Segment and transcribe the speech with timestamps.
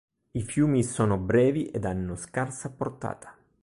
[0.31, 3.37] I fiumi sono brevi ed hanno scarsa portata.